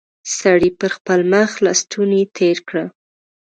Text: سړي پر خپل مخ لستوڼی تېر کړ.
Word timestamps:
سړي 0.37 0.71
پر 0.79 0.89
خپل 0.97 1.19
مخ 1.33 1.51
لستوڼی 1.65 2.21
تېر 2.37 2.57
کړ. 2.69 2.75